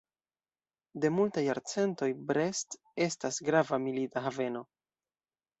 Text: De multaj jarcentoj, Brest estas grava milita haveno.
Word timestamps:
De 1.03 1.11
multaj 1.17 1.43
jarcentoj, 1.47 2.09
Brest 2.31 2.79
estas 3.09 3.41
grava 3.51 3.81
milita 3.87 4.29
haveno. 4.31 4.65